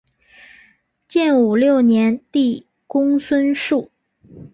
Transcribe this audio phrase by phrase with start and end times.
[1.07, 3.91] 建武六年帝公孙述。